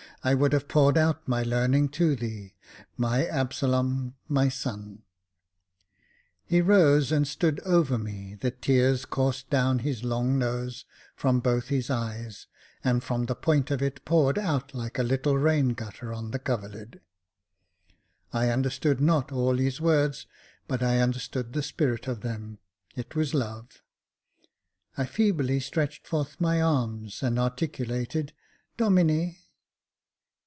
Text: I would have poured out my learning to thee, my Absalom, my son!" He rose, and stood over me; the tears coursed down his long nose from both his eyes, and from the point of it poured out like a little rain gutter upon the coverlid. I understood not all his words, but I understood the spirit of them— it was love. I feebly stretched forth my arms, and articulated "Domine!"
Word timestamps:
I 0.23 0.35
would 0.35 0.53
have 0.53 0.67
poured 0.67 0.99
out 0.99 1.27
my 1.27 1.41
learning 1.41 1.89
to 1.97 2.15
thee, 2.15 2.53
my 2.95 3.25
Absalom, 3.25 4.13
my 4.27 4.49
son!" 4.49 5.01
He 6.45 6.61
rose, 6.61 7.11
and 7.11 7.27
stood 7.27 7.59
over 7.61 7.97
me; 7.97 8.35
the 8.39 8.51
tears 8.51 9.05
coursed 9.05 9.49
down 9.49 9.79
his 9.79 10.03
long 10.03 10.37
nose 10.37 10.85
from 11.15 11.39
both 11.39 11.69
his 11.69 11.89
eyes, 11.89 12.45
and 12.83 13.03
from 13.03 13.25
the 13.25 13.33
point 13.33 13.71
of 13.71 13.81
it 13.81 14.05
poured 14.05 14.37
out 14.37 14.75
like 14.75 14.99
a 14.99 15.03
little 15.03 15.39
rain 15.39 15.69
gutter 15.69 16.11
upon 16.11 16.29
the 16.29 16.37
coverlid. 16.37 17.01
I 18.31 18.49
understood 18.49 19.01
not 19.01 19.31
all 19.31 19.57
his 19.57 19.81
words, 19.81 20.27
but 20.67 20.83
I 20.83 20.99
understood 20.99 21.53
the 21.53 21.63
spirit 21.63 22.07
of 22.07 22.21
them— 22.21 22.59
it 22.95 23.15
was 23.15 23.33
love. 23.33 23.81
I 24.95 25.07
feebly 25.07 25.59
stretched 25.59 26.05
forth 26.07 26.39
my 26.39 26.61
arms, 26.61 27.23
and 27.23 27.39
articulated 27.39 28.33
"Domine!" 28.77 29.37